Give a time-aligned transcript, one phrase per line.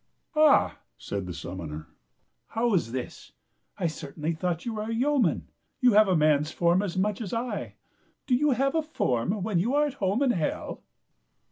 [0.35, 1.87] "Ah," said the summoner,
[2.47, 3.33] "how is this?
[3.77, 5.47] I cer tainly thought you were a yeoman.
[5.79, 7.75] You have a man's form as much as I.
[8.25, 10.81] Do you have a form when you are at home in hell